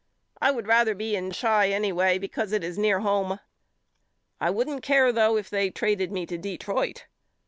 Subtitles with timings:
[0.41, 3.39] I would rather be in Chi anyway because it is near home.
[4.39, 7.05] I wouldn't care though if they traded me to Detroit.